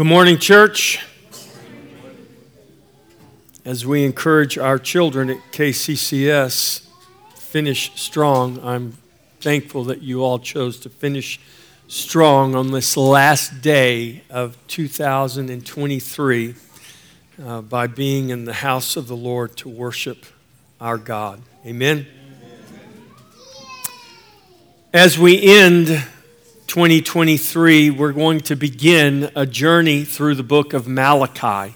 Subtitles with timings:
[0.00, 1.04] Good morning, church.
[3.66, 6.86] As we encourage our children at KCCS
[7.34, 8.96] finish strong, I'm
[9.40, 11.38] thankful that you all chose to finish
[11.86, 16.54] strong on this last day of 2023
[17.44, 20.24] uh, by being in the house of the Lord to worship
[20.80, 21.42] our God.
[21.66, 22.06] Amen.
[24.94, 26.06] As we end
[26.70, 31.74] 2023, we're going to begin a journey through the book of Malachi.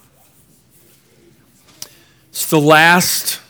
[2.29, 3.41] It's the last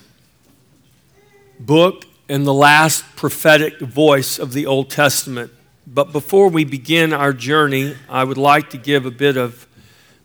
[1.60, 5.52] book and the last prophetic voice of the Old Testament.
[5.87, 9.66] But before we begin our journey, I would like to give a bit of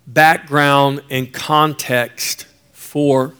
[0.07, 3.33] background and context for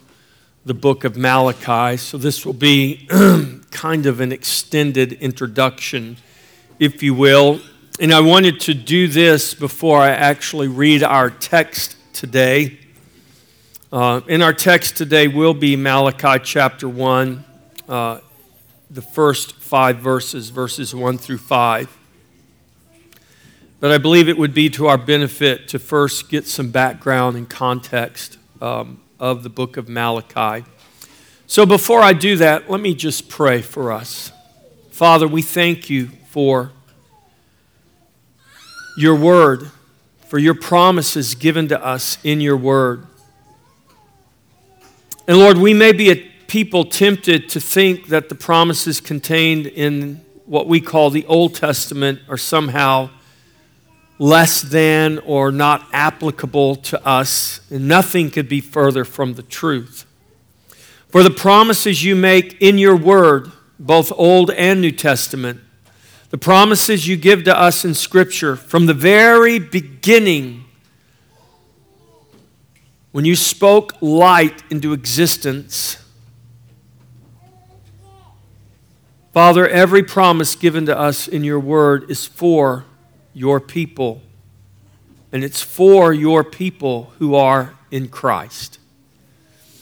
[0.66, 1.96] the book of Malachi.
[1.96, 3.08] So this will be
[3.72, 6.18] kind of an extended introduction
[6.80, 7.60] if you will.
[8.02, 12.80] And I wanted to do this before I actually read our text today.
[13.92, 17.44] Uh, in our text today will be Malachi chapter 1,
[17.90, 18.20] uh,
[18.90, 21.98] the first five verses, verses 1 through 5.
[23.82, 27.50] But I believe it would be to our benefit to first get some background and
[27.50, 30.66] context um, of the book of Malachi.
[31.48, 34.32] So before I do that, let me just pray for us.
[34.90, 36.72] Father, we thank you for
[39.00, 39.72] your word,
[40.28, 43.08] for your promises given to us in your word.
[45.26, 46.16] And Lord, we may be a
[46.48, 52.20] people tempted to think that the promises contained in what we call the Old Testament
[52.28, 53.10] are somehow
[54.18, 60.06] less than or not applicable to us, and nothing could be further from the truth.
[61.08, 65.62] For the promises you make in your word, both Old and New Testament,
[66.30, 70.66] the promises you give to us in Scripture from the very beginning,
[73.12, 75.98] when you spoke light into existence.
[79.34, 82.86] Father, every promise given to us in your word is for
[83.34, 84.22] your people,
[85.32, 88.80] and it's for your people who are in Christ.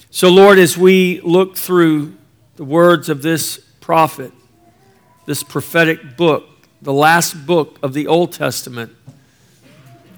[0.10, 2.16] So, Lord, as we look through
[2.56, 4.32] the words of this prophet,
[5.28, 6.48] this prophetic book,
[6.82, 8.96] the last book of the Old Testament.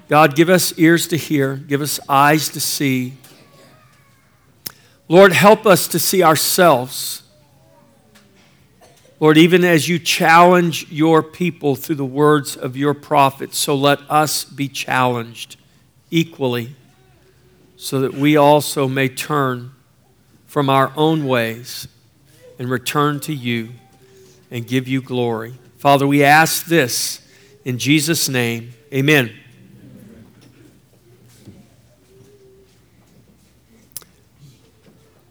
[0.08, 3.14] God, give us ears to hear, give us eyes to see.
[5.08, 7.24] Lord, help us to see ourselves.
[9.18, 13.98] Lord, even as you challenge your people through the words of your prophets, so let
[14.08, 15.56] us be challenged
[16.12, 16.76] equally
[17.76, 19.72] so that we also may turn
[20.46, 21.88] from our own ways
[22.60, 23.70] and return to you
[24.50, 25.54] and give you glory.
[25.78, 27.20] Father, we ask this
[27.64, 28.72] in Jesus' name.
[28.92, 29.32] Amen.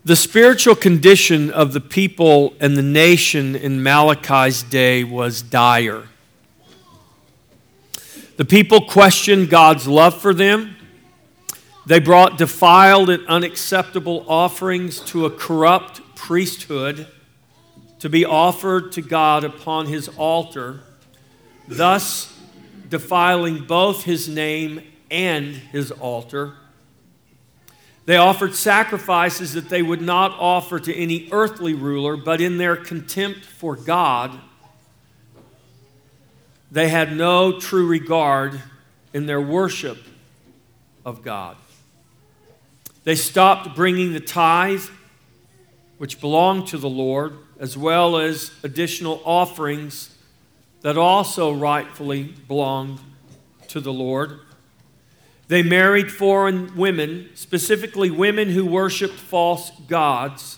[0.05, 6.05] The spiritual condition of the people and the nation in Malachi's day was dire.
[8.37, 10.77] The people questioned God's love for them.
[11.85, 17.05] They brought defiled and unacceptable offerings to a corrupt priesthood
[17.99, 20.79] to be offered to God upon his altar,
[21.67, 22.33] thus
[22.87, 26.53] defiling both his name and his altar.
[28.05, 32.75] They offered sacrifices that they would not offer to any earthly ruler, but in their
[32.75, 34.39] contempt for God,
[36.71, 38.61] they had no true regard
[39.13, 39.97] in their worship
[41.05, 41.57] of God.
[43.03, 44.85] They stopped bringing the tithe,
[45.97, 50.15] which belonged to the Lord as well as additional offerings
[50.81, 52.99] that also rightfully belonged
[53.67, 54.39] to the Lord.
[55.49, 60.57] They married foreign women, specifically women who worshiped false gods,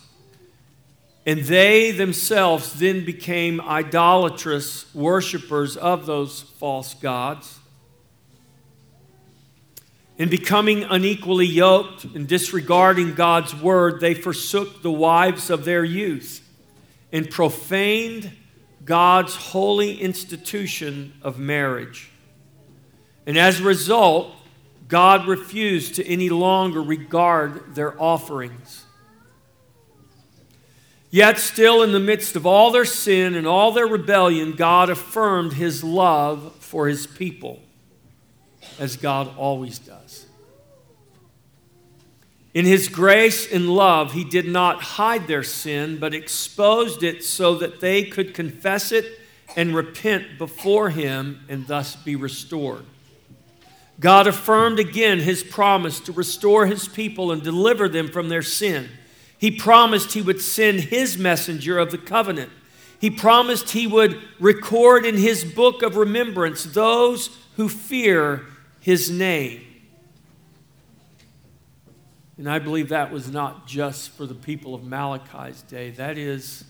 [1.26, 7.60] and they themselves then became idolatrous worshippers of those false gods.
[10.18, 16.48] In becoming unequally yoked and disregarding God's word, they forsook the wives of their youth
[17.12, 18.32] and profaned
[18.86, 22.10] God's holy institution of marriage.
[23.26, 24.34] And as a result,
[24.88, 28.86] God refused to any longer regard their offerings.
[31.10, 35.54] Yet, still in the midst of all their sin and all their rebellion, God affirmed
[35.54, 37.62] his love for his people,
[38.80, 40.26] as God always does.
[42.54, 47.56] In his grace and love, he did not hide their sin, but exposed it so
[47.56, 49.20] that they could confess it
[49.56, 52.84] and repent before him and thus be restored.
[54.00, 58.90] God affirmed again his promise to restore his people and deliver them from their sin.
[59.38, 62.52] He promised he would send his messenger of the covenant.
[63.00, 68.46] He promised he would record in his book of remembrance those who fear
[68.80, 69.62] his name.
[72.42, 76.64] And I believe that was not just for the people of Malachi's day, that is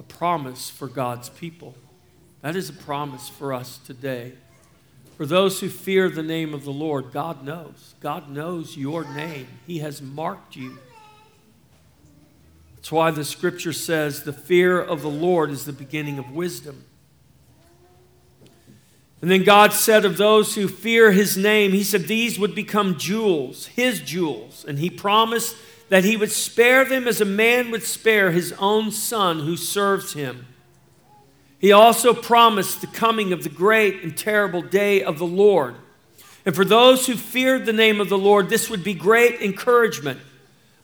[0.00, 1.76] a promise for God's people.
[2.42, 4.32] That is a promise for us today.
[5.16, 7.94] For those who fear the name of the Lord, God knows.
[8.00, 10.76] God knows your name, He has marked you.
[12.74, 16.84] That's why the scripture says the fear of the Lord is the beginning of wisdom.
[19.20, 22.96] And then God said of those who fear his name, he said these would become
[22.96, 24.64] jewels, his jewels.
[24.66, 25.56] And he promised
[25.90, 30.14] that he would spare them as a man would spare his own son who serves
[30.14, 30.46] him.
[31.58, 35.74] He also promised the coming of the great and terrible day of the Lord.
[36.46, 40.20] And for those who feared the name of the Lord, this would be great encouragement.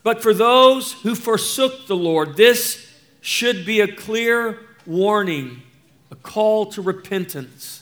[0.03, 2.87] But for those who forsook the Lord, this
[3.21, 5.63] should be a clear warning,
[6.11, 7.76] a call to repentance.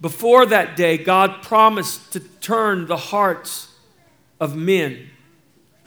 [0.00, 3.72] Before that day, God promised to turn the hearts
[4.38, 5.08] of men.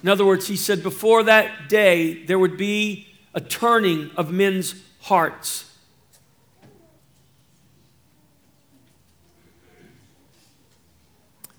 [0.02, 4.76] In other words, He said, before that day, there would be a turning of men's
[5.02, 5.66] hearts.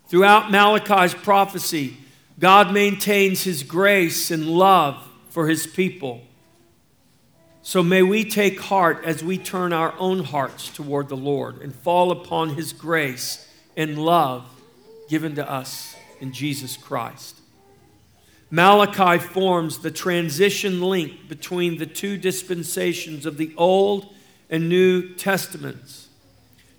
[0.07, 1.95] Throughout Malachi's prophecy,
[2.37, 6.21] God maintains his grace and love for his people.
[7.63, 11.75] So may we take heart as we turn our own hearts toward the Lord and
[11.75, 13.47] fall upon his grace
[13.77, 14.45] and love
[15.09, 17.37] given to us in Jesus Christ.
[18.49, 24.13] Malachi forms the transition link between the two dispensations of the Old
[24.49, 26.09] and New Testaments.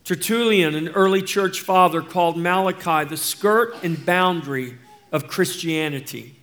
[0.04, 4.76] Tertullian, an early church father, called Malachi the skirt and boundary
[5.12, 6.41] of Christianity.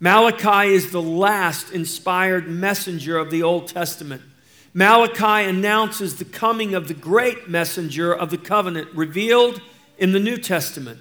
[0.00, 4.22] Malachi is the last inspired messenger of the Old Testament.
[4.72, 9.60] Malachi announces the coming of the great messenger of the covenant revealed
[9.98, 10.98] in the New Testament,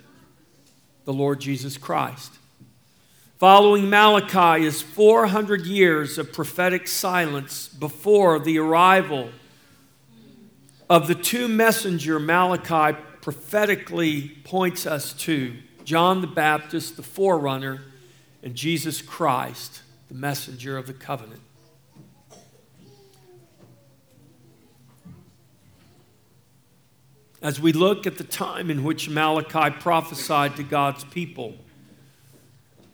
[1.06, 2.34] the Lord Jesus Christ.
[3.40, 9.30] Following Malachi is 400 years of prophetic silence before the arrival
[10.89, 17.81] of the two messenger Malachi prophetically points us to John the Baptist, the forerunner,
[18.44, 21.42] and Jesus Christ, the messenger of the covenant.
[27.42, 31.56] As we look at the time in which Malachi prophesied to God's people,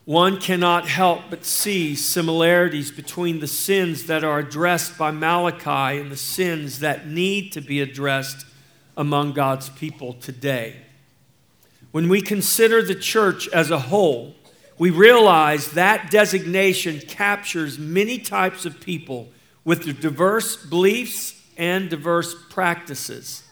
[0.04, 6.10] one cannot help but see similarities between the sins that are addressed by Malachi and
[6.10, 8.44] the sins that need to be addressed
[8.96, 10.76] among God's people today.
[11.92, 14.34] When we consider the church as a whole,
[14.80, 19.28] we realize that designation captures many types of people
[19.64, 23.44] with diverse beliefs and diverse practices.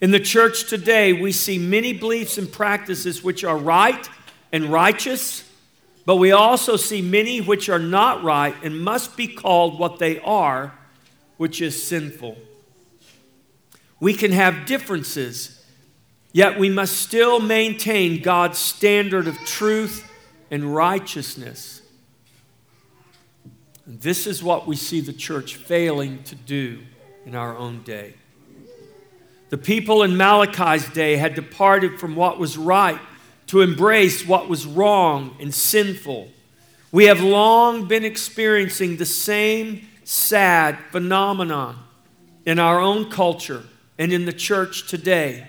[0.00, 4.08] In the church today, we see many beliefs and practices which are right
[4.50, 5.44] and righteous
[6.10, 10.18] but we also see many which are not right and must be called what they
[10.18, 10.76] are,
[11.36, 12.36] which is sinful.
[14.00, 15.64] We can have differences,
[16.32, 20.09] yet we must still maintain God's standard of truth
[20.50, 21.82] and righteousness.
[23.86, 26.80] And this is what we see the church failing to do
[27.26, 28.14] in our own day.
[29.50, 33.00] The people in Malachi's day had departed from what was right
[33.48, 36.28] to embrace what was wrong and sinful.
[36.92, 41.76] We have long been experiencing the same sad phenomenon
[42.46, 43.64] in our own culture
[43.98, 45.48] and in the church today.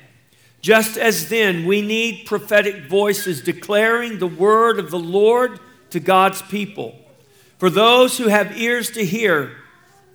[0.62, 6.42] Just as then, we need prophetic voices declaring the word of the Lord to God's
[6.44, 6.96] people.
[7.58, 9.58] For those who have ears to hear,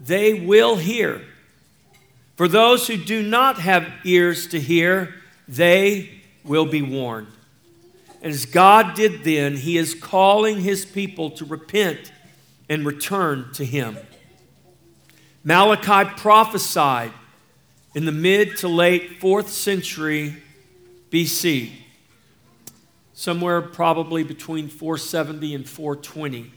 [0.01, 1.23] they will hear.
[2.37, 5.15] For those who do not have ears to hear,
[5.49, 7.29] they will be warned.
[8.23, 12.13] And as God did then, He is calling His people to repent
[12.69, 13.97] and return to Him.
[15.45, 17.13] Malachi prophesied
[17.97, 20.37] in the mid to late 4th century
[21.11, 21.73] BC,
[23.15, 26.53] somewhere probably between 470 and 420.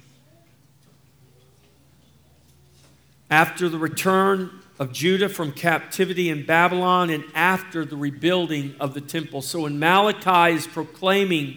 [3.32, 9.02] After the return of Judah from captivity in Babylon and after the rebuilding of the
[9.02, 9.42] temple.
[9.42, 11.56] So when Malachi is proclaiming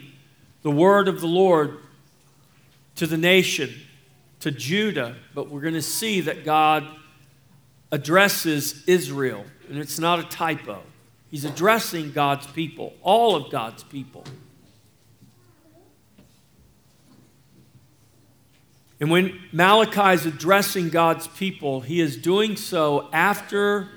[0.63, 1.79] the word of the Lord
[2.95, 3.75] to the nation,
[4.39, 6.87] to Judah, but we're going to see that God
[7.93, 10.83] addresses Israel, and it's not a typo.
[11.31, 14.25] He's addressing God's people, all of God's people.
[18.99, 23.89] And when Malachi is addressing God's people, he is doing so after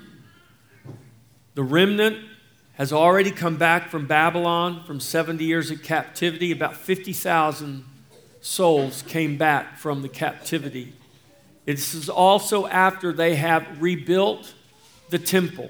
[1.54, 2.18] the remnant
[2.74, 6.52] has already come back from Babylon from 70 years of captivity.
[6.52, 7.86] About 50,000
[8.42, 10.94] souls came back from the captivity.
[11.66, 14.54] This is also after they have rebuilt
[15.10, 15.70] the temple.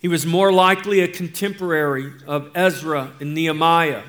[0.00, 4.02] He was more likely a contemporary of Ezra and Nehemiah.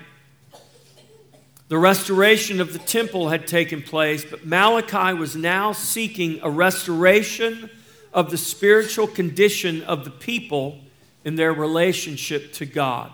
[1.67, 7.69] The restoration of the temple had taken place, but Malachi was now seeking a restoration
[8.13, 10.79] of the spiritual condition of the people
[11.23, 13.11] in their relationship to God.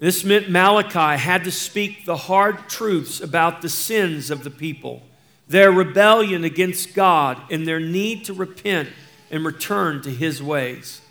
[0.00, 5.02] This meant Malachi had to speak the hard truths about the sins of the people,
[5.46, 8.88] their rebellion against God, and their need to repent
[9.30, 11.02] and return to his ways.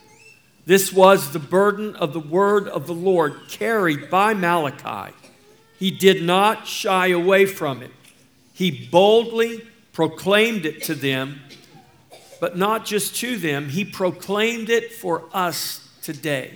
[0.66, 5.14] This was the burden of the word of the Lord carried by Malachi.
[5.78, 7.92] He did not shy away from it.
[8.54, 11.42] He boldly proclaimed it to them,
[12.40, 16.54] but not just to them, he proclaimed it for us today.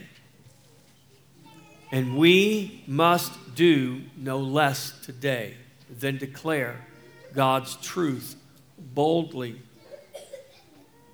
[1.93, 5.53] And we must do no less today
[6.00, 6.88] than declare
[7.35, 8.35] God's truth
[8.79, 9.62] boldly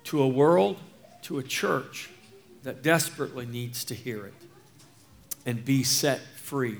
[0.04, 0.78] to a world,
[1.24, 2.08] to a church
[2.62, 4.32] that desperately needs to hear it
[5.44, 6.78] and be set free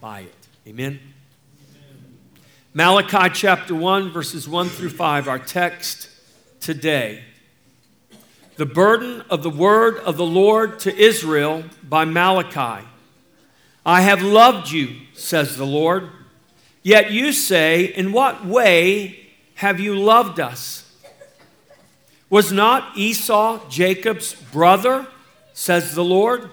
[0.00, 0.48] by it.
[0.66, 0.98] Amen?
[2.74, 6.08] Malachi chapter 1, verses 1 through 5, our text
[6.58, 7.22] today.
[8.56, 12.88] The burden of the word of the Lord to Israel by Malachi.
[13.84, 16.10] I have loved you, says the Lord.
[16.82, 20.90] Yet you say, In what way have you loved us?
[22.30, 25.06] Was not Esau Jacob's brother,
[25.52, 26.50] says the Lord?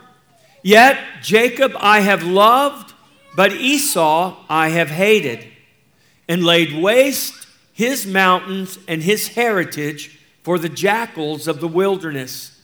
[0.61, 2.93] Yet Jacob I have loved,
[3.35, 5.47] but Esau I have hated,
[6.27, 12.59] and laid waste his mountains and his heritage for the jackals of the wilderness.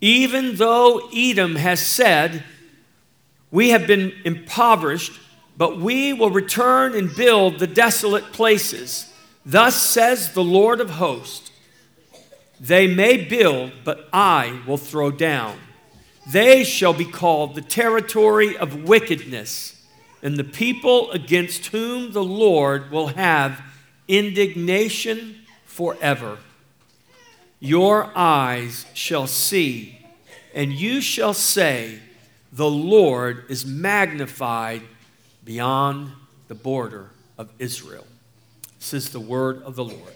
[0.00, 2.42] Even though Edom has said,
[3.50, 5.20] We have been impoverished,
[5.56, 9.12] but we will return and build the desolate places.
[9.44, 11.50] Thus says the Lord of hosts.
[12.58, 15.58] They may build, but I will throw down.
[16.32, 19.80] They shall be called the territory of wickedness,
[20.22, 23.60] and the people against whom the Lord will have
[24.08, 26.38] indignation forever.
[27.60, 30.04] Your eyes shall see,
[30.54, 32.00] and you shall say,
[32.56, 34.80] The Lord is magnified
[35.44, 36.12] beyond
[36.48, 38.06] the border of Israel.
[38.78, 40.14] This is the word of the Lord.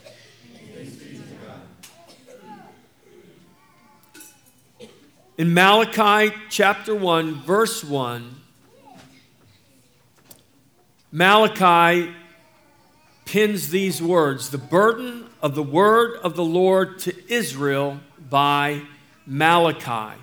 [5.36, 8.34] In Malachi chapter 1, verse 1,
[11.12, 12.10] Malachi
[13.26, 18.80] pins these words the burden of the word of the Lord to Israel by
[19.26, 20.18] Malachi.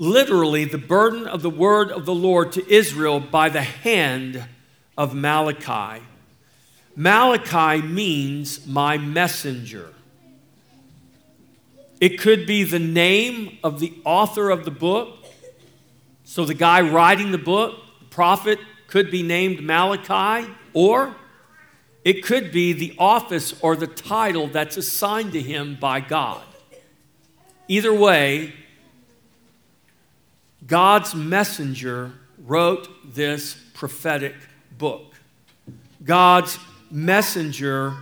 [0.00, 4.42] Literally, the burden of the word of the Lord to Israel by the hand
[4.96, 6.02] of Malachi.
[6.96, 9.92] Malachi means my messenger.
[12.00, 15.18] It could be the name of the author of the book.
[16.24, 21.14] So the guy writing the book, the prophet, could be named Malachi, or
[22.06, 26.42] it could be the office or the title that's assigned to him by God.
[27.68, 28.54] Either way,
[30.70, 34.36] God's messenger wrote this prophetic
[34.78, 35.16] book.
[36.04, 36.60] God's
[36.92, 37.96] messenger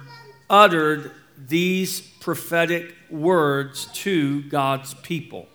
[0.50, 5.48] uttered these prophetic words to God's people.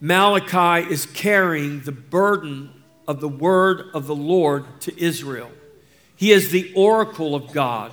[0.00, 5.52] Malachi is carrying the burden of the word of the Lord to Israel.
[6.16, 7.92] He is the oracle of God,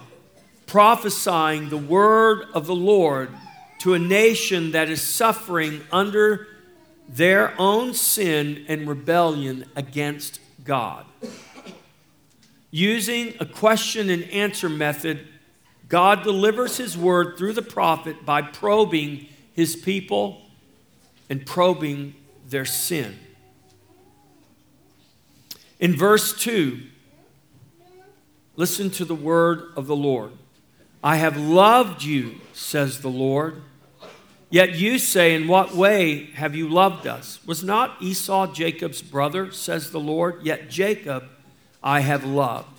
[0.66, 3.30] prophesying the word of the Lord
[3.82, 6.48] to a nation that is suffering under
[7.08, 11.06] their own sin and rebellion against God.
[12.72, 15.28] Using a question and answer method
[15.88, 20.42] God delivers his word through the prophet by probing his people
[21.30, 22.16] and probing
[22.48, 23.20] their sin.
[25.80, 26.82] In verse 2,
[28.56, 30.32] listen to the word of the Lord.
[31.04, 33.62] I have loved you, says the Lord.
[34.50, 37.40] Yet you say, In what way have you loved us?
[37.46, 40.44] Was not Esau Jacob's brother, says the Lord?
[40.44, 41.26] Yet Jacob
[41.84, 42.70] I have loved.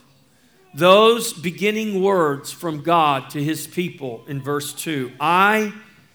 [0.74, 5.72] Those beginning words from God to his people in verse 2 I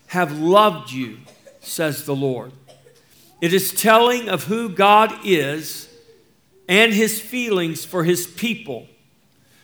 [0.08, 1.18] have loved you,
[1.62, 2.52] says the Lord.
[3.42, 5.90] It is telling of who God is
[6.70, 8.88] and his feelings for his people.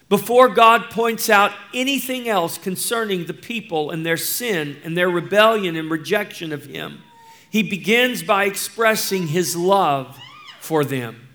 [0.09, 5.75] Before God points out anything else concerning the people and their sin and their rebellion
[5.75, 7.03] and rejection of him,
[7.49, 10.17] he begins by expressing his love
[10.59, 11.27] for them.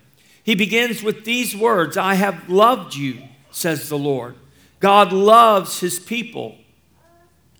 [0.43, 4.35] He begins with these words I have loved you, says the Lord.
[4.79, 6.57] God loves his people.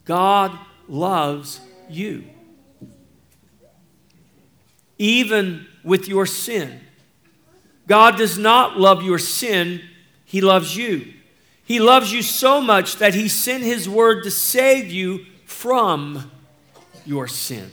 [0.06, 2.26] God loves you
[4.98, 6.80] even with your sin.
[7.88, 9.82] God does not love your sin,
[10.34, 11.14] He loves you.
[11.64, 16.32] He loves you so much that He sent His word to save you from
[17.06, 17.70] your sin.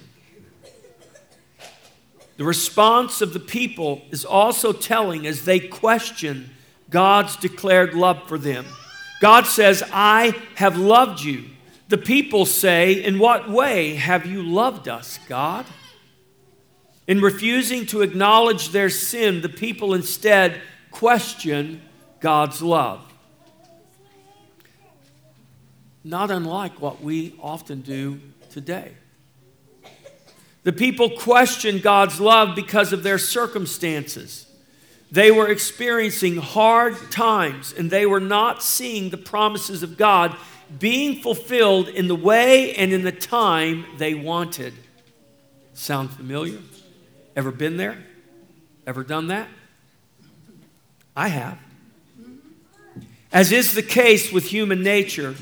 [2.37, 6.51] The response of the people is also telling as they question
[6.91, 8.67] God's declared love for them.
[9.23, 11.47] God says, I have loved you.
[11.89, 15.65] The people say, In what way have you loved us, God?
[17.07, 21.81] In refusing to acknowledge their sin, the people instead question
[22.21, 23.01] God's love.
[26.03, 28.93] Not unlike what we often do today.
[30.63, 34.47] The people question God's love because of their circumstances.
[35.11, 40.37] They were experiencing hard times and they were not seeing the promises of God
[40.79, 44.73] being fulfilled in the way and in the time they wanted.
[45.75, 46.61] Sound familiar?
[47.35, 47.99] Ever been there?
[48.87, 49.49] Ever done that?
[51.17, 51.59] I have.
[53.33, 55.37] As is the case with human nature,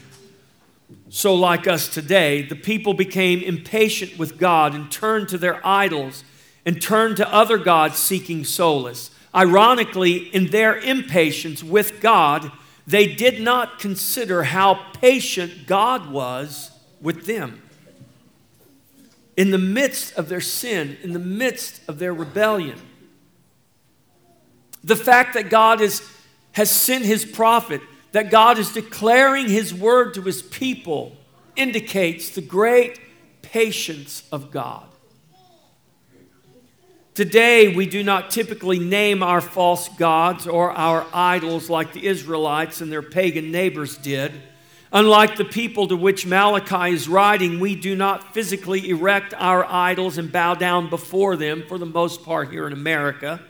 [1.08, 6.22] so like us today, the people became impatient with God and turned to their idols
[6.66, 9.10] and turned to other gods seeking solace.
[9.34, 12.52] Ironically, in their impatience with God,
[12.86, 17.62] they did not consider how patient God was with them
[19.36, 22.78] in the midst of their sin, in the midst of their rebellion.
[24.82, 26.02] The fact that God is,
[26.58, 31.16] has sent his prophet, that God is declaring his word to his people,
[31.54, 32.98] indicates the great
[33.42, 34.84] patience of God.
[37.14, 42.80] Today, we do not typically name our false gods or our idols like the Israelites
[42.80, 44.32] and their pagan neighbors did.
[44.92, 50.18] Unlike the people to which Malachi is writing, we do not physically erect our idols
[50.18, 53.40] and bow down before them, for the most part here in America.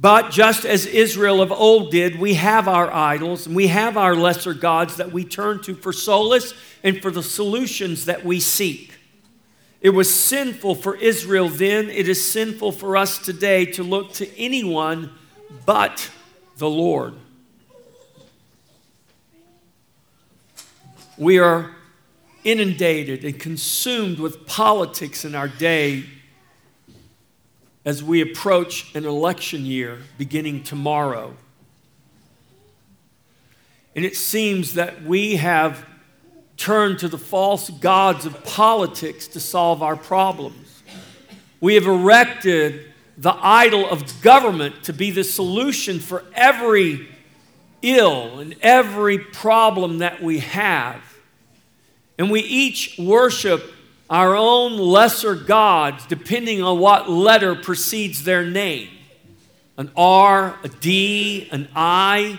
[0.00, 4.14] But just as Israel of old did, we have our idols and we have our
[4.14, 8.94] lesser gods that we turn to for solace and for the solutions that we seek.
[9.82, 14.38] It was sinful for Israel then, it is sinful for us today to look to
[14.38, 15.10] anyone
[15.66, 16.10] but
[16.56, 17.14] the Lord.
[21.18, 21.72] We are
[22.42, 26.04] inundated and consumed with politics in our day
[27.84, 31.34] as we approach an election year beginning tomorrow.
[33.96, 35.86] And it seems that we have
[36.56, 40.82] turned to the false gods of politics to solve our problems.
[41.60, 47.08] We have erected the idol of government to be the solution for every
[47.82, 51.02] ill and every problem that we have.
[52.18, 53.72] And we each worship
[54.10, 58.88] our own lesser gods depending on what letter precedes their name
[59.78, 62.38] an R, a D, an I.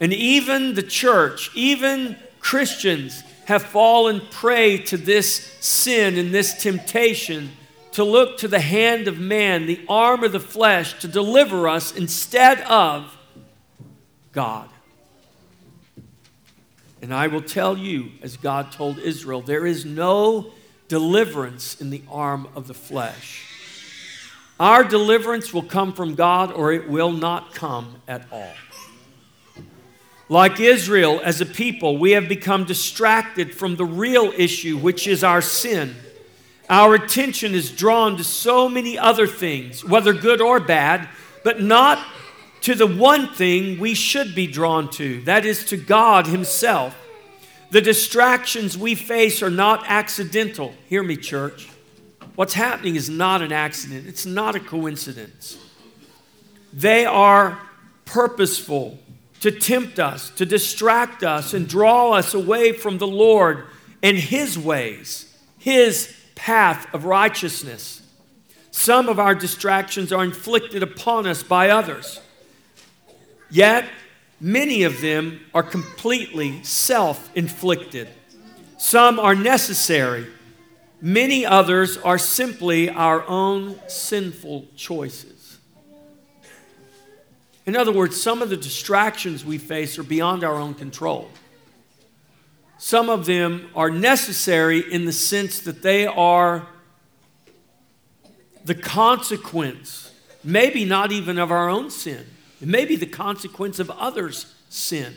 [0.00, 7.52] And even the church, even Christians, have fallen prey to this sin and this temptation
[7.92, 11.96] to look to the hand of man, the arm of the flesh, to deliver us
[11.96, 13.16] instead of
[14.32, 14.68] God.
[17.04, 20.52] And I will tell you, as God told Israel, there is no
[20.88, 23.44] deliverance in the arm of the flesh.
[24.58, 28.54] Our deliverance will come from God or it will not come at all.
[30.30, 35.22] Like Israel, as a people, we have become distracted from the real issue, which is
[35.22, 35.94] our sin.
[36.70, 41.06] Our attention is drawn to so many other things, whether good or bad,
[41.42, 41.98] but not
[42.64, 46.96] to the one thing we should be drawn to that is, to God Himself.
[47.70, 50.72] The distractions we face are not accidental.
[50.88, 51.68] Hear me, church.
[52.36, 55.58] What's happening is not an accident, it's not a coincidence.
[56.72, 57.60] They are
[58.06, 58.98] purposeful
[59.40, 63.66] to tempt us, to distract us, and draw us away from the Lord
[64.02, 68.00] and His ways, His path of righteousness.
[68.70, 72.20] Some of our distractions are inflicted upon us by others.
[73.50, 73.86] Yet,
[74.40, 78.08] many of them are completely self inflicted.
[78.78, 80.26] Some are necessary,
[81.00, 85.58] many others are simply our own sinful choices.
[87.66, 91.30] In other words, some of the distractions we face are beyond our own control.
[92.76, 96.66] Some of them are necessary in the sense that they are
[98.64, 102.26] the consequence, maybe not even of our own sin,
[102.64, 105.12] it may be the consequence of others' sin.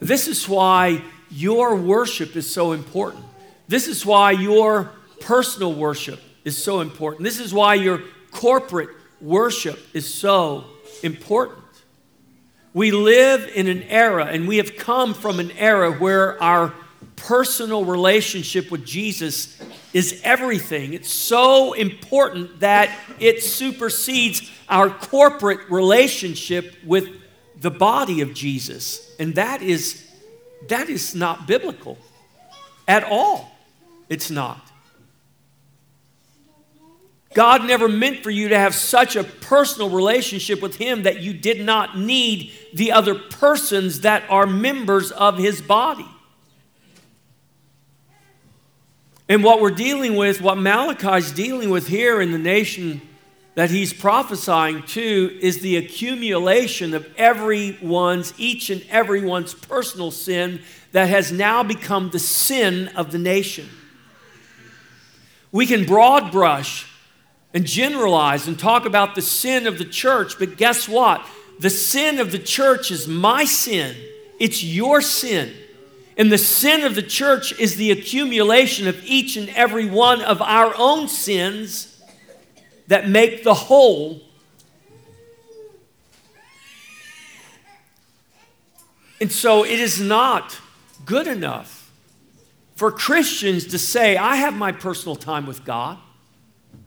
[0.00, 3.24] This is why your worship is so important.
[3.68, 7.22] This is why your personal worship is so important.
[7.22, 8.88] This is why your corporate
[9.20, 10.64] worship is so
[11.04, 11.62] important.
[12.74, 16.74] We live in an era, and we have come from an era where our
[17.26, 19.60] personal relationship with Jesus
[19.92, 20.94] is everything.
[20.94, 27.08] It's so important that it supersedes our corporate relationship with
[27.60, 29.14] the body of Jesus.
[29.18, 30.06] And that is
[30.68, 31.98] that is not biblical
[32.86, 33.50] at all.
[34.08, 34.70] It's not.
[37.32, 41.32] God never meant for you to have such a personal relationship with Him that you
[41.32, 46.08] did not need the other persons that are members of His body.
[49.30, 53.00] And what we're dealing with, what Malachi's dealing with here in the nation
[53.54, 61.08] that he's prophesying to, is the accumulation of everyone's, each and everyone's personal sin that
[61.08, 63.68] has now become the sin of the nation.
[65.52, 66.90] We can broad brush
[67.54, 71.24] and generalize and talk about the sin of the church, but guess what?
[71.60, 73.94] The sin of the church is my sin,
[74.40, 75.52] it's your sin.
[76.20, 80.42] And the sin of the church is the accumulation of each and every one of
[80.42, 81.98] our own sins
[82.88, 84.20] that make the whole.
[89.18, 90.60] And so it is not
[91.06, 91.90] good enough
[92.76, 95.96] for Christians to say, I have my personal time with God.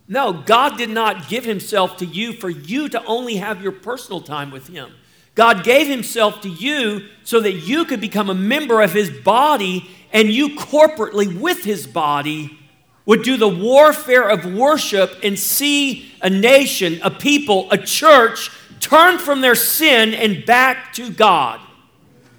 [0.06, 4.20] No, God did not give Himself to you for you to only have your personal
[4.20, 4.92] time with Him.
[5.34, 9.90] God gave Himself to you so that you could become a member of His body
[10.12, 12.58] and you corporately with His body
[13.06, 19.18] would do the warfare of worship and see a nation, a people, a church turn
[19.18, 21.60] from their sin and back to God.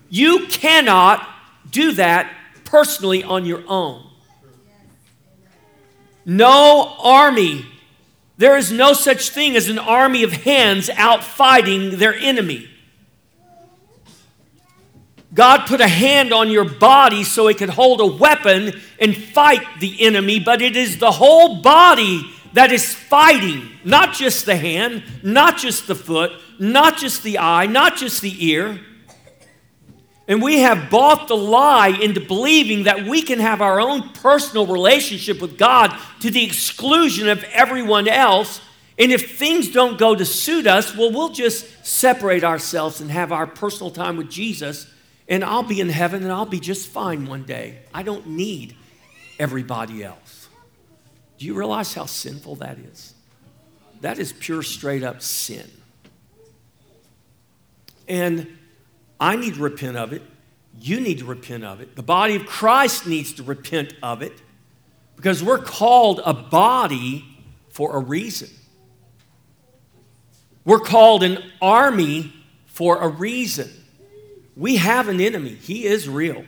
[0.10, 1.28] You cannot
[1.70, 2.32] do that
[2.64, 4.10] personally on your own.
[6.26, 7.66] No army,
[8.38, 12.70] there is no such thing as an army of hands out fighting their enemy.
[15.36, 19.62] God put a hand on your body so it could hold a weapon and fight
[19.82, 22.22] the enemy, but it is the whole body
[22.54, 27.66] that is fighting, not just the hand, not just the foot, not just the eye,
[27.66, 28.80] not just the ear.
[30.26, 34.66] And we have bought the lie into believing that we can have our own personal
[34.66, 38.62] relationship with God to the exclusion of everyone else.
[38.98, 43.34] And if things don't go to suit us, well, we'll just separate ourselves and have
[43.34, 44.90] our personal time with Jesus
[45.28, 47.80] and I'll be in heaven and I'll be just fine one day.
[47.94, 48.76] I don't need
[49.40, 50.48] everybody else.
[51.38, 53.14] Do you realize how sinful that is?
[54.02, 55.70] That is pure, straight up sin.
[58.08, 58.58] And
[59.20, 60.22] I need to repent of it.
[60.80, 61.96] You need to repent of it.
[61.96, 64.34] The body of Christ needs to repent of it
[65.16, 67.26] because we're called a body
[67.70, 68.50] for a reason.
[70.66, 72.34] We're called an army
[72.66, 73.70] for a reason.
[74.56, 75.56] We have an enemy.
[75.56, 76.46] He is real.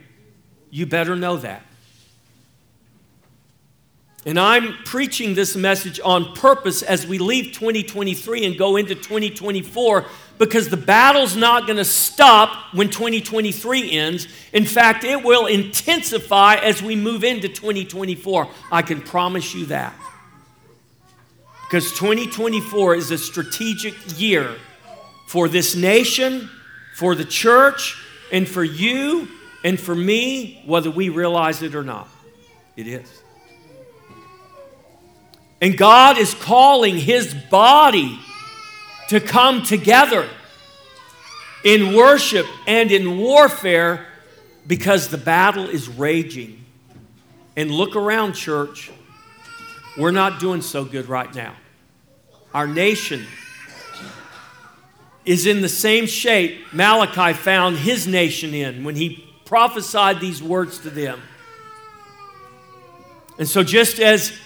[0.70, 1.63] You better know that.
[4.26, 10.06] And I'm preaching this message on purpose as we leave 2023 and go into 2024
[10.38, 14.28] because the battle's not going to stop when 2023 ends.
[14.52, 18.50] In fact, it will intensify as we move into 2024.
[18.72, 19.96] I can promise you that.
[21.65, 24.56] Because 2024 is a strategic year
[25.28, 26.50] for this nation
[26.98, 27.96] for the church
[28.32, 29.28] and for you
[29.64, 32.10] and for me, whether we realize it or not.
[32.76, 33.22] It is.
[35.62, 38.18] And God is calling His body
[39.10, 40.28] to come together
[41.64, 44.08] in worship and in warfare
[44.66, 46.66] because the battle is raging.
[47.56, 48.90] And look around, church.
[50.00, 51.56] We're not doing so good right now.
[52.56, 53.28] Our nation
[55.28, 60.80] is in the same shape Malachi found his nation in when he prophesied these words
[60.80, 61.22] to them.
[63.38, 64.38] And so, just as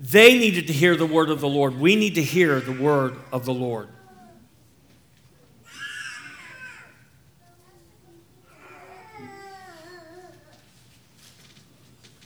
[0.00, 3.14] they needed to hear the word of the Lord, we need to hear the word
[3.30, 3.88] of the Lord.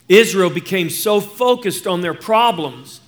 [0.08, 3.00] Israel became so focused on their problems,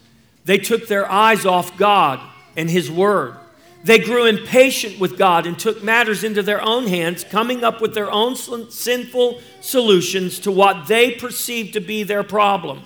[0.45, 2.21] they took their eyes off God
[2.57, 3.37] and His Word.
[3.85, 7.95] They grew impatient with God and took matters into their own hands, coming up with
[7.95, 12.83] their own sinful solutions to what they perceived to be their problem.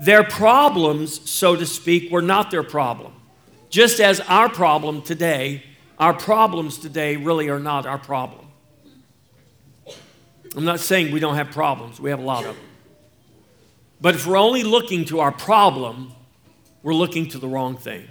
[0.00, 3.12] Their problems, so to speak, were not their problem.
[3.70, 5.62] Just as our problem today,
[5.98, 8.46] our problems today really are not our problem.
[10.56, 12.64] I'm not saying we don't have problems, we have a lot of them.
[14.00, 16.12] But if we're only looking to our problem,
[16.82, 18.08] we're looking to the wrong thing.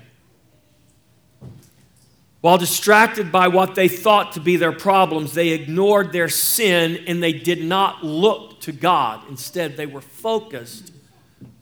[2.45, 7.23] While distracted by what they thought to be their problems, they ignored their sin and
[7.23, 9.27] they did not look to God.
[9.31, 10.93] Instead, they were focused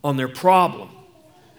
[0.03, 0.89] on their problem.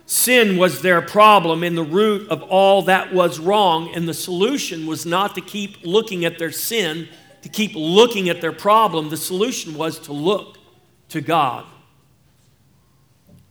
[0.04, 4.86] Sin was their problem and the root of all that was wrong, and the solution
[4.86, 7.08] was not to keep looking at their sin,
[7.40, 9.08] to keep looking at their problem.
[9.08, 10.58] The solution was to look
[11.08, 11.64] to God.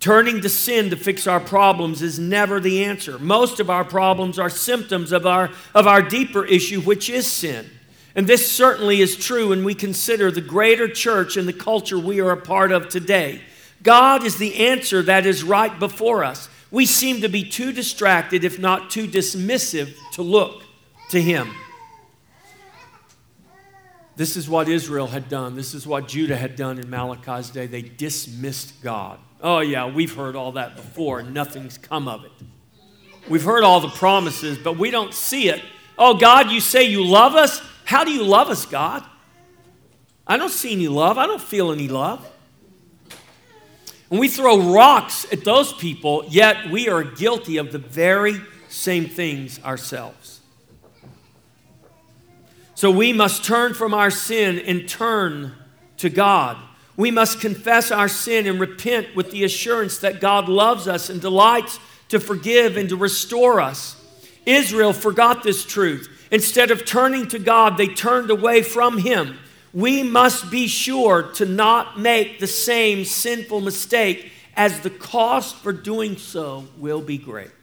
[0.03, 3.17] Turning to sin to fix our problems is never the answer.
[3.17, 7.69] Most of our problems are symptoms of our, of our deeper issue, which is sin.
[8.13, 12.19] And this certainly is true when we consider the greater church and the culture we
[12.19, 13.43] are a part of today.
[13.81, 16.49] God is the answer that is right before us.
[16.69, 20.63] We seem to be too distracted, if not too dismissive, to look
[21.11, 21.49] to Him.
[24.15, 25.55] This is what Israel had done.
[25.55, 27.65] This is what Judah had done in Malachi's day.
[27.65, 29.19] They dismissed God.
[29.41, 32.31] Oh, yeah, we've heard all that before, nothing's come of it.
[33.27, 35.61] We've heard all the promises, but we don't see it.
[35.97, 37.61] Oh, God, you say you love us?
[37.85, 39.03] How do you love us, God?
[40.25, 41.17] I don't see any love.
[41.17, 42.29] I don't feel any love.
[44.09, 49.07] And we throw rocks at those people, yet we are guilty of the very same
[49.07, 50.32] things ourselves.
[52.83, 55.53] So we must turn from our sin and turn
[55.99, 56.57] to God.
[56.97, 61.21] We must confess our sin and repent with the assurance that God loves us and
[61.21, 63.95] delights to forgive and to restore us.
[64.45, 66.27] Israel forgot this truth.
[66.29, 69.37] Instead of turning to God, they turned away from Him.
[69.73, 75.71] We must be sure to not make the same sinful mistake, as the cost for
[75.71, 77.62] doing so will be great.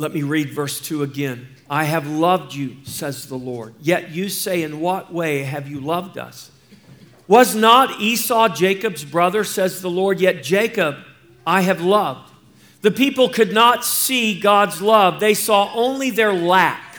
[0.00, 1.46] Let me read verse 2 again.
[1.68, 3.74] I have loved you, says the Lord.
[3.82, 6.50] Yet you say, In what way have you loved us?
[7.28, 10.18] Was not Esau Jacob's brother, says the Lord?
[10.18, 10.96] Yet Jacob
[11.46, 12.32] I have loved.
[12.80, 16.98] The people could not see God's love, they saw only their lack.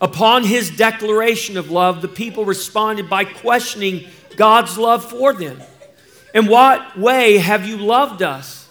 [0.00, 5.60] Upon his declaration of love, the people responded by questioning God's love for them.
[6.32, 8.65] In what way have you loved us?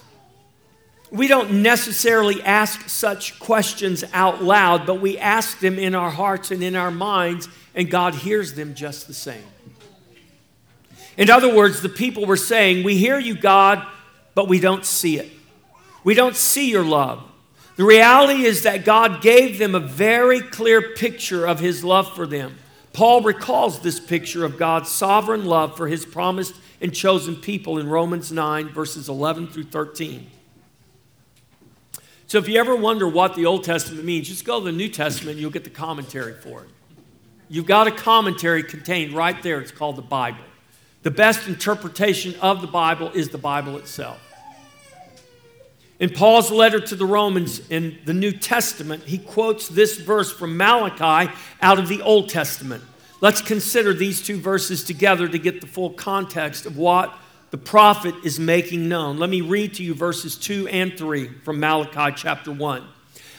[1.16, 6.50] We don't necessarily ask such questions out loud, but we ask them in our hearts
[6.50, 9.44] and in our minds, and God hears them just the same.
[11.16, 13.86] In other words, the people were saying, We hear you, God,
[14.34, 15.30] but we don't see it.
[16.04, 17.22] We don't see your love.
[17.76, 22.26] The reality is that God gave them a very clear picture of his love for
[22.26, 22.58] them.
[22.92, 27.88] Paul recalls this picture of God's sovereign love for his promised and chosen people in
[27.88, 30.30] Romans 9, verses 11 through 13.
[32.28, 34.88] So if you ever wonder what the Old Testament means, just go to the New
[34.88, 36.70] Testament and you'll get the commentary for it.
[37.48, 39.60] You've got a commentary contained right there.
[39.60, 40.42] It's called the Bible.
[41.02, 44.20] The best interpretation of the Bible is the Bible itself.
[46.00, 50.56] In Paul's letter to the Romans in the New Testament, he quotes this verse from
[50.56, 52.82] Malachi out of the Old Testament.
[53.20, 57.16] Let's consider these two verses together to get the full context of what
[57.50, 59.18] the prophet is making known.
[59.18, 62.86] Let me read to you verses 2 and 3 from Malachi chapter 1.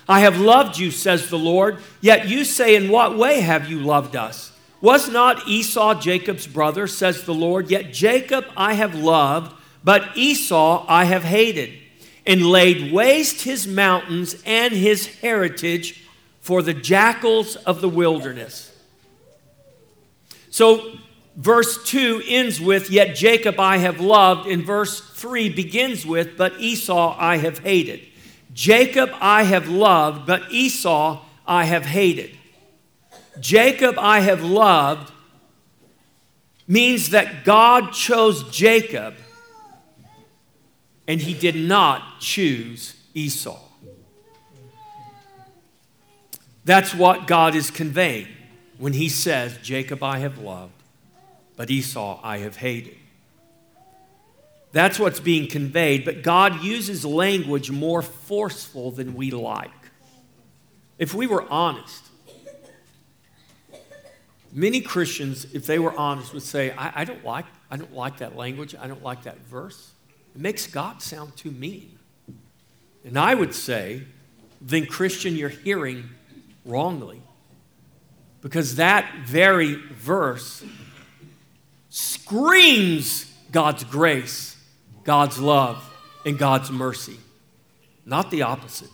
[0.10, 3.80] I have loved you, says the Lord, yet you say, In what way have you
[3.80, 4.54] loved us?
[4.80, 7.70] Was not Esau Jacob's brother, says the Lord?
[7.70, 11.78] Yet Jacob I have loved, but Esau I have hated,
[12.26, 16.06] and laid waste his mountains and his heritage
[16.40, 18.72] for the jackals of the wilderness.
[20.50, 20.98] So
[21.38, 26.60] verse 2 ends with, Yet Jacob I have loved, and verse 3 begins with, But
[26.60, 28.02] Esau I have hated.
[28.54, 32.38] Jacob I have loved, but Esau I have hated.
[33.40, 35.14] Jacob I have loved
[36.68, 39.14] means that God chose Jacob
[41.08, 43.60] and he did not choose Esau.
[46.66, 48.28] That's what God is conveying
[48.78, 50.77] when he says, Jacob I have loved,
[51.58, 52.96] but Esau I have hated.
[54.72, 59.72] That's what's being conveyed, but God uses language more forceful than we like.
[60.98, 62.08] If we were honest,
[64.58, 68.18] Many Christians, if they were honest, would say, I, I, don't like, I don't like
[68.18, 68.74] that language.
[68.74, 69.92] I don't like that verse.
[70.34, 72.00] It makes God sound too mean.
[73.04, 74.04] And I would say,
[74.60, 76.10] then, Christian, you're hearing
[76.66, 77.22] wrongly.
[78.42, 80.64] Because that very verse
[81.90, 84.56] screams God's grace,
[85.04, 85.84] God's love,
[86.26, 87.18] and God's mercy,
[88.06, 88.90] not the opposite.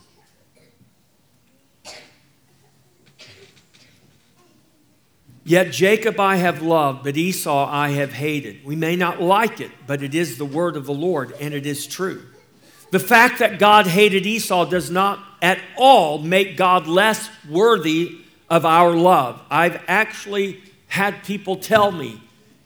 [5.46, 8.64] Yet Jacob I have loved, but Esau I have hated.
[8.64, 11.66] We may not like it, but it is the word of the Lord, and it
[11.66, 12.22] is true.
[12.90, 18.64] The fact that God hated Esau does not at all make God less worthy of
[18.64, 19.42] our love.
[19.50, 22.22] I've actually had people tell me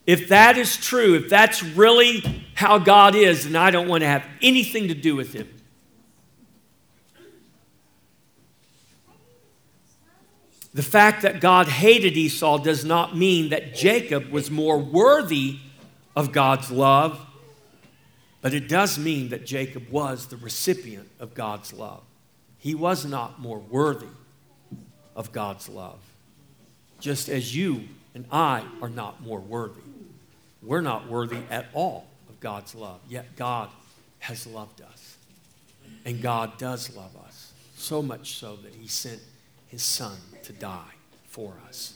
[0.08, 4.06] if that is true, if that's really how God is, then I don't want to
[4.06, 5.46] have anything to do with him.
[10.72, 15.58] The fact that God hated Esau does not mean that Jacob was more worthy
[16.16, 17.20] of God's love,
[18.40, 22.00] but it does mean that Jacob was the recipient of God's love.
[22.56, 24.06] He was not more worthy
[25.14, 26.00] of God's love,
[26.98, 29.82] just as you and I are not more worthy.
[30.62, 33.68] We're not worthy at all of God's love, yet God
[34.20, 35.16] has loved us.
[36.04, 39.20] And God does love us, so much so that He sent
[39.68, 40.94] His Son to die
[41.28, 41.94] for us.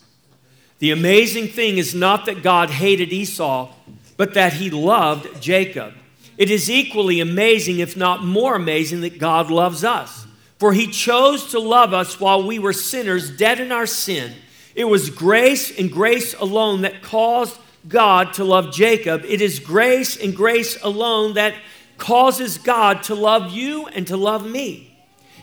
[0.79, 3.73] The amazing thing is not that God hated Esau,
[4.17, 5.95] but that He loved Jacob.
[6.39, 10.27] It is equally amazing, if not more amazing, that God loves us.
[10.59, 14.33] For he chose to love us while we were sinners, dead in our sin.
[14.75, 19.25] It was grace and grace alone that caused God to love Jacob.
[19.25, 21.55] It is grace and grace alone that
[21.99, 24.97] causes God to love you and to love me.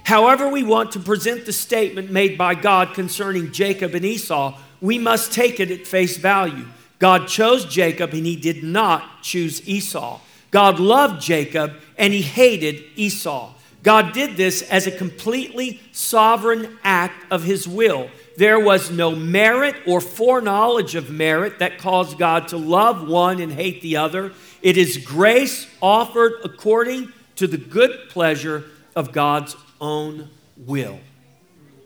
[0.04, 4.98] However, we want to present the statement made by God concerning Jacob and Esau, we
[4.98, 6.66] must take it at face value.
[6.98, 10.20] God chose Jacob and he did not choose Esau.
[10.52, 13.54] God loved Jacob and he hated Esau.
[13.84, 18.10] God did this as a completely sovereign act of his will.
[18.40, 23.52] There was no merit or foreknowledge of merit that caused God to love one and
[23.52, 24.32] hate the other.
[24.62, 28.64] It is grace offered according to the good pleasure
[28.96, 31.02] of God's own will.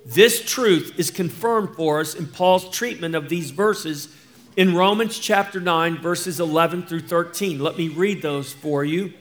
[0.06, 4.16] This truth is confirmed for us in Paul's treatment of these verses
[4.56, 7.58] in Romans chapter 9, verses 11 through 13.
[7.58, 9.12] Let me read those for you.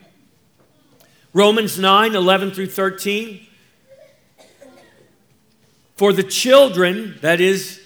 [1.32, 3.46] Romans 9, 11 through 13.
[5.96, 7.80] For the children, that is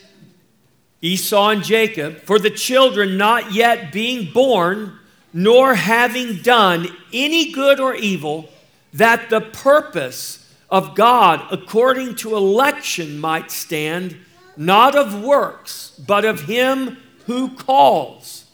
[1.02, 4.98] Esau and Jacob, for the children not yet being born,
[5.32, 8.48] nor having done any good or evil,
[8.92, 14.16] that the purpose of God according to election might stand,
[14.56, 18.46] not of works, but of him who calls.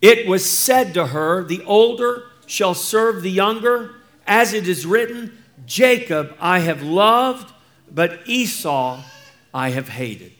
[0.00, 3.94] It was said to her, The older shall serve the younger,
[4.26, 7.52] as it is written, Jacob I have loved,
[7.94, 9.02] but Esau
[9.52, 10.32] I have hated.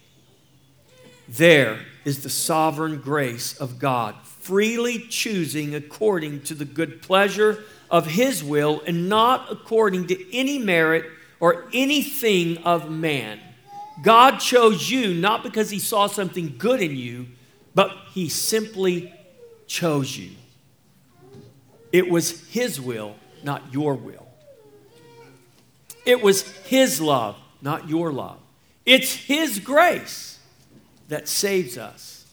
[1.28, 8.06] There is the sovereign grace of God, freely choosing according to the good pleasure of
[8.06, 11.04] His will and not according to any merit
[11.38, 13.38] or anything of man.
[14.02, 17.26] God chose you not because He saw something good in you,
[17.74, 19.12] but He simply
[19.66, 20.30] chose you.
[21.92, 24.29] It was His will, not your will.
[26.04, 28.38] It was His love, not your love.
[28.86, 30.38] It's His grace
[31.08, 32.26] that saves us.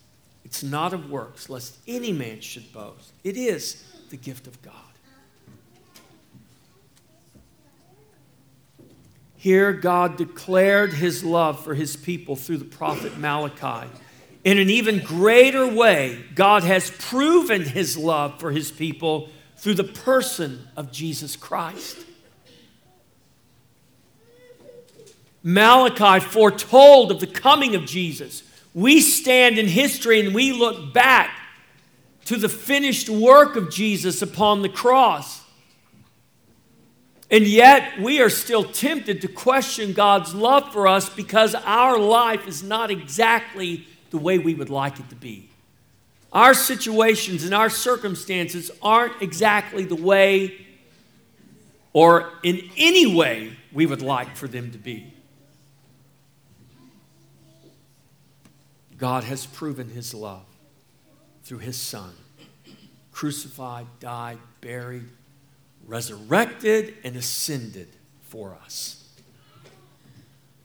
[0.45, 3.11] It's not of works, lest any man should boast.
[3.23, 4.73] It is the gift of God.
[9.35, 13.87] Here, God declared his love for his people through the prophet Malachi.
[14.43, 19.83] In an even greater way, God has proven his love for his people through the
[19.83, 21.97] person of Jesus Christ.
[25.43, 28.43] Malachi foretold of the coming of Jesus.
[28.73, 31.31] We stand in history and we look back
[32.25, 35.41] to the finished work of Jesus upon the cross.
[37.29, 42.47] And yet, we are still tempted to question God's love for us because our life
[42.47, 45.49] is not exactly the way we would like it to be.
[46.31, 50.65] Our situations and our circumstances aren't exactly the way
[51.93, 55.13] or in any way we would like for them to be.
[58.97, 60.45] God has proven his love
[61.43, 62.11] through his Son,
[63.11, 65.05] crucified, died, buried,
[65.85, 67.87] resurrected, and ascended
[68.21, 68.97] for us.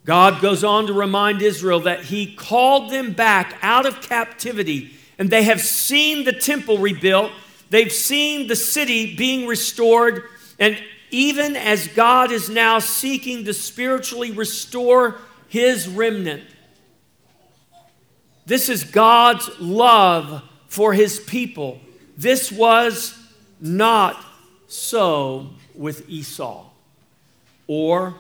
[0.05, 5.31] God goes on to remind Israel that He called them back out of captivity, and
[5.31, 7.31] they have seen the temple rebuilt,
[7.71, 10.25] they've seen the city being restored,
[10.59, 10.77] and
[11.11, 16.43] even as God is now seeking to spiritually restore His remnant.
[18.47, 21.81] This is God's love for His people.
[22.17, 23.19] This was
[23.61, 24.23] not
[24.67, 26.67] so with Esau
[27.67, 28.15] or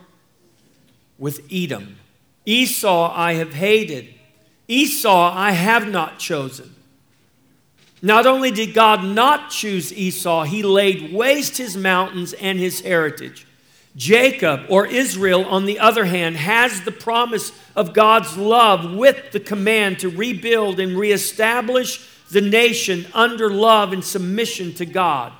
[1.18, 1.96] with Edom.
[2.44, 4.08] Esau I have hated,
[4.68, 6.74] Esau I have not chosen.
[8.00, 13.46] Not only did God not choose Esau, he laid waste his mountains and his heritage.
[13.94, 19.40] Jacob, or Israel, on the other hand, has the promise of God's love with the
[19.40, 25.32] command to rebuild and reestablish the nation under love and submission to God.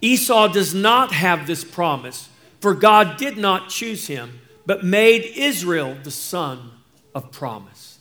[0.00, 2.28] Esau does not have this promise,
[2.60, 6.70] for God did not choose him, but made Israel the son
[7.14, 7.98] of promise.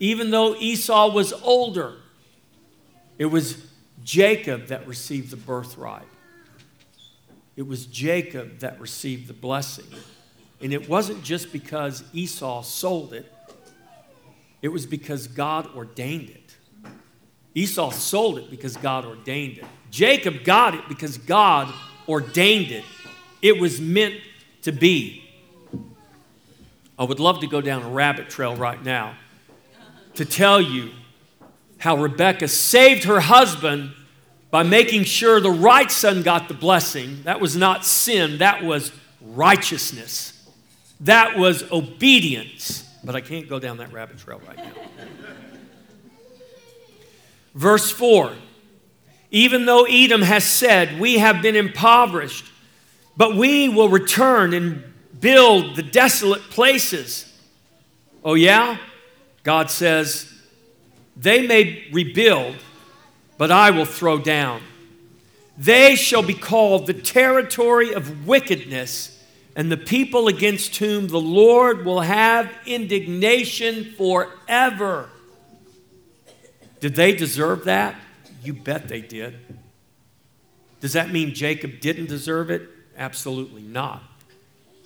[0.00, 1.96] Even though Esau was older,
[3.18, 3.66] it was
[4.04, 6.06] Jacob that received the birthright.
[7.58, 9.86] It was Jacob that received the blessing.
[10.62, 13.34] And it wasn't just because Esau sold it,
[14.62, 16.56] it was because God ordained it.
[17.56, 19.64] Esau sold it because God ordained it.
[19.90, 21.74] Jacob got it because God
[22.08, 22.84] ordained it.
[23.42, 24.20] It was meant
[24.62, 25.28] to be.
[26.96, 29.16] I would love to go down a rabbit trail right now
[30.14, 30.90] to tell you
[31.78, 33.94] how Rebecca saved her husband
[34.50, 37.22] by making sure the right son got the blessing.
[37.24, 40.34] That was not sin, that was righteousness.
[41.00, 42.84] That was obedience.
[43.04, 44.72] But I can't go down that rabbit trail right now.
[47.54, 48.32] Verse 4
[49.30, 52.46] even though Edom has said, We have been impoverished,
[53.16, 54.82] but we will return and
[55.20, 57.24] build the desolate places.
[58.24, 58.78] Oh, yeah?
[59.42, 60.32] God says,
[61.16, 62.56] They may rebuild,
[63.38, 64.60] but I will throw down.
[65.56, 69.14] They shall be called the territory of wickedness,
[69.56, 75.08] and the people against whom the Lord will have indignation forever.
[76.80, 77.96] Did they deserve that?
[78.44, 79.34] You bet they did.
[80.80, 82.68] Does that mean Jacob didn't deserve it?
[82.96, 84.02] Absolutely not.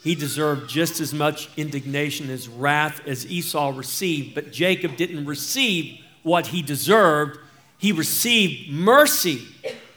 [0.03, 6.01] He deserved just as much indignation as wrath as Esau received, but Jacob didn't receive
[6.23, 7.39] what he deserved.
[7.83, 9.43] He received mercy,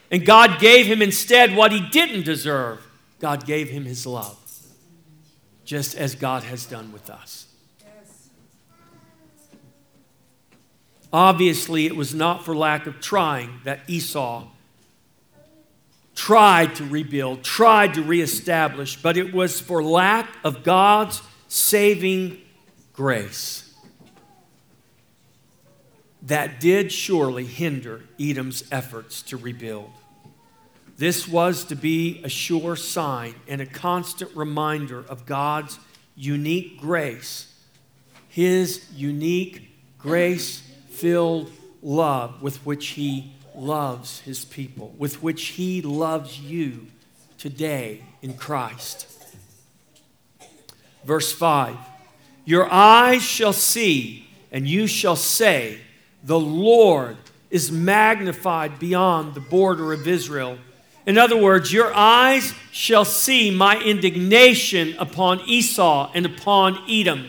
[0.10, 2.84] and God gave him instead what he didn't deserve.
[3.20, 4.36] God gave him his love,
[5.66, 7.46] just as God has done with us.
[11.14, 14.48] Obviously, it was not for lack of trying that Esau
[16.16, 22.42] tried to rebuild, tried to reestablish, but it was for lack of God's saving
[22.94, 23.65] grace
[26.26, 29.92] that did surely hinder Edom's efforts to rebuild.
[30.98, 35.78] This was to be a sure sign and a constant reminder of God's
[36.16, 37.54] unique grace,
[38.30, 41.52] His unique grace filled
[41.84, 46.88] love with which He loves His people, with which He loves you
[47.38, 49.08] today in Christ.
[51.04, 51.78] Verse 5
[52.46, 55.80] Your eyes shall see, and you shall say,
[56.26, 57.18] The Lord
[57.52, 60.58] is magnified beyond the border of Israel.
[61.06, 67.28] In other words, your eyes shall see my indignation upon Esau and upon Edom.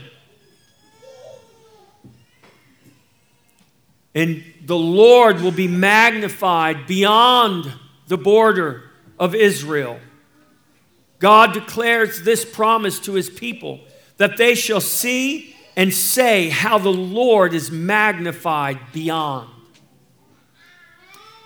[4.14, 7.70] And the Lord will be magnified beyond
[8.08, 8.84] the border
[9.18, 10.00] of Israel.
[11.18, 13.80] God declares this promise to his people
[14.16, 19.48] that they shall see and say how the Lord is magnified beyond.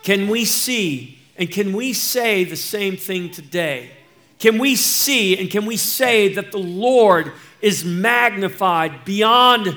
[0.02, 3.90] Can we see and can we say the same thing today?
[4.38, 9.76] Can we see and can we say that the Lord is magnified beyond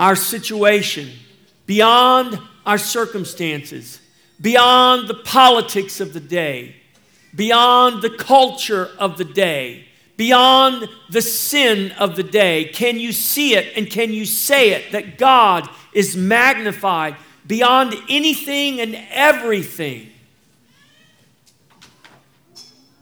[0.00, 1.10] our situation?
[1.66, 4.00] beyond our circumstances,
[4.40, 6.76] beyond the politics of the day,
[7.34, 9.86] beyond the culture of the day,
[10.16, 12.64] beyond the sin of the day.
[12.64, 18.80] Can you see it and can you say it that God is magnified beyond anything
[18.80, 20.10] and everything?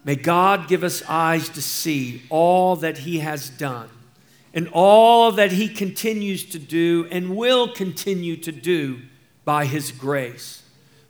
[0.04, 3.90] May God give us eyes to see all that He has done
[4.52, 9.00] and all that he continues to do and will continue to do
[9.44, 10.62] by his grace.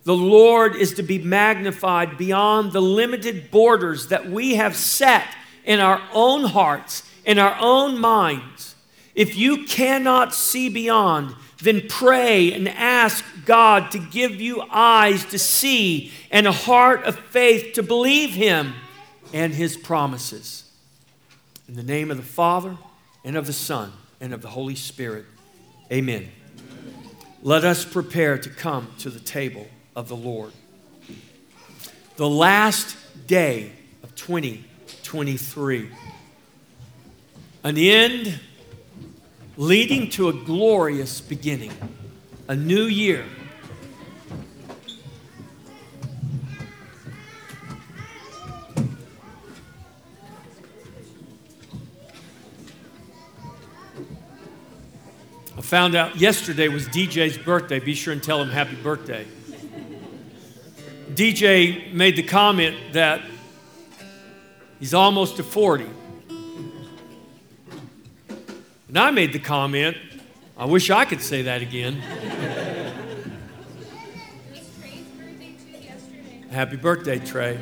[0.03, 5.25] The Lord is to be magnified beyond the limited borders that we have set
[5.65, 8.75] in our own hearts, in our own minds.
[9.13, 15.37] If you cannot see beyond, then pray and ask God to give you eyes to
[15.37, 18.73] see and a heart of faith to believe Him
[19.33, 20.69] and His promises.
[21.67, 22.77] In the name of the Father,
[23.23, 25.25] and of the Son, and of the Holy Spirit,
[25.91, 26.29] amen.
[27.43, 30.51] Let us prepare to come to the table of the Lord.
[32.17, 32.95] The last
[33.27, 33.71] day
[34.03, 34.15] of
[35.11, 35.89] 2023.
[37.65, 38.39] An end
[39.57, 41.73] leading to a glorious beginning,
[42.47, 43.25] a new year.
[55.57, 57.79] I found out yesterday was DJ's birthday.
[57.79, 59.27] Be sure and tell him happy birthday.
[61.13, 63.21] DJ made the comment that
[64.81, 65.87] he's almost to 40.
[68.89, 69.95] And I made the comment,
[70.57, 72.01] I wish I could say that again.
[76.51, 77.57] Happy birthday, Trey.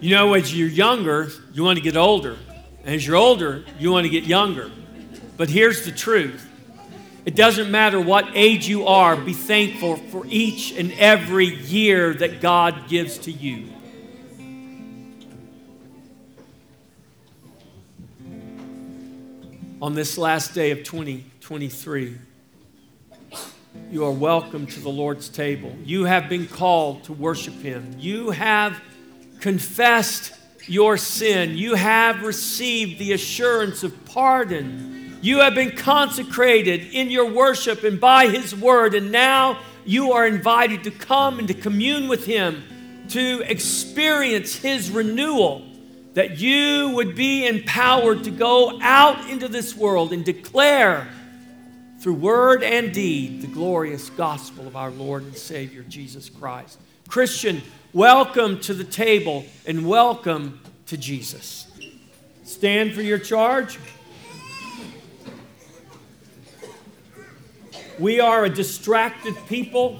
[0.00, 2.36] You know, as you're younger, you want to get older.
[2.84, 4.70] And As you're older, you want to get younger.
[5.38, 6.46] But here's the truth
[7.24, 12.42] it doesn't matter what age you are, be thankful for each and every year that
[12.42, 13.73] God gives to you.
[19.84, 22.16] On this last day of 2023,
[23.90, 25.76] you are welcome to the Lord's table.
[25.84, 27.94] You have been called to worship Him.
[27.98, 28.80] You have
[29.40, 30.32] confessed
[30.66, 31.58] your sin.
[31.58, 38.00] You have received the assurance of pardon you have been consecrated in your worship and
[38.00, 42.64] by His word, and now you are invited to come and to commune with Him,
[43.10, 45.62] to experience His renewal,
[46.14, 51.08] that you would be empowered to go out into this world and declare
[51.98, 56.78] through word and deed the glorious gospel of our Lord and Savior Jesus Christ.
[57.08, 57.62] Christian,
[57.92, 61.66] welcome to the table and welcome to Jesus.
[62.44, 63.78] Stand for your charge.
[67.98, 69.98] We are a distracted people,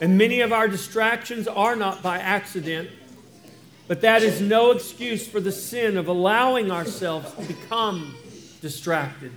[0.00, 2.88] and many of our distractions are not by accident.
[3.92, 8.16] But that is no excuse for the sin of allowing ourselves to become
[8.62, 9.32] distracted.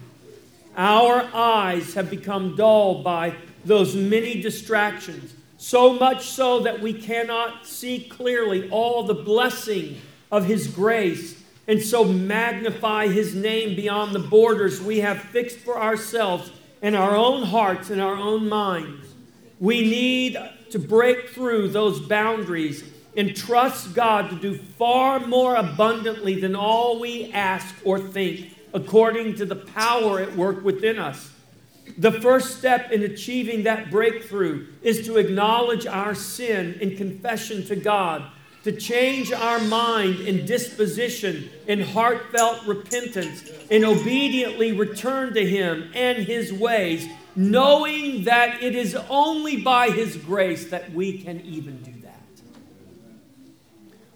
[0.78, 3.36] Our eyes have become dulled by
[3.66, 10.00] those many distractions, so much so that we cannot see clearly all the blessing
[10.32, 15.78] of His grace and so magnify His name beyond the borders we have fixed for
[15.78, 16.50] ourselves
[16.82, 19.06] in our own hearts and our own minds.
[19.60, 20.38] We need
[20.70, 22.86] to break through those boundaries
[23.16, 29.36] and trust God to do far more abundantly than all we ask or think, according
[29.36, 31.32] to the power at work within us.
[31.98, 37.76] The first step in achieving that breakthrough is to acknowledge our sin in confession to
[37.76, 38.32] God
[38.66, 46.18] to change our mind and disposition in heartfelt repentance and obediently return to Him and
[46.18, 51.95] His ways, knowing that it is only by His grace that we can even do.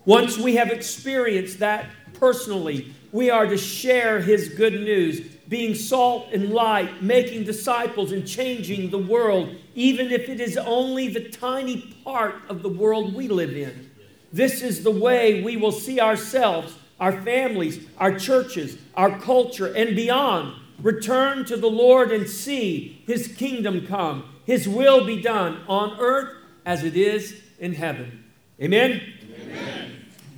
[0.09, 6.29] Once we have experienced that personally, we are to share His good news, being salt
[6.33, 11.95] and light, making disciples and changing the world, even if it is only the tiny
[12.03, 13.91] part of the world we live in.
[14.33, 19.95] This is the way we will see ourselves, our families, our churches, our culture, and
[19.95, 20.55] beyond.
[20.81, 26.35] Return to the Lord and see His kingdom come, His will be done on earth
[26.65, 28.23] as it is in heaven.
[28.59, 29.18] Amen?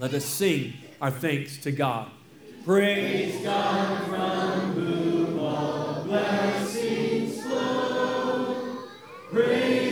[0.02, 2.10] Let us sing our thanks to God.
[2.66, 8.80] Praise God from whom all blessings flow.
[9.32, 9.91] Praise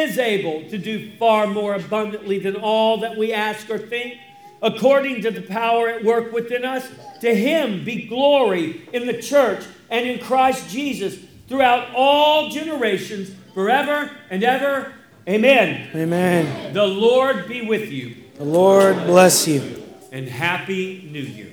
[0.00, 4.18] is able to do far more abundantly than all that we ask or think,
[4.62, 6.88] according to the power at work within us,
[7.20, 11.16] to him be glory in the church and in Christ Jesus
[11.48, 14.92] throughout all generations, forever and ever.
[15.28, 15.90] Amen.
[15.94, 16.72] Amen.
[16.72, 18.16] The Lord be with you.
[18.36, 19.84] The Lord bless you.
[20.12, 21.49] And Happy New Year.